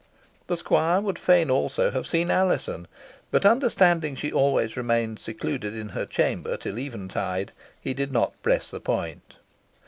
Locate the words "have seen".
1.91-2.31